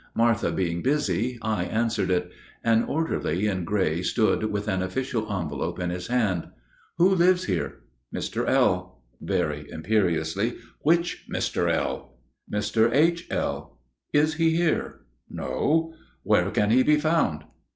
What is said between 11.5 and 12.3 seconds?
L.?"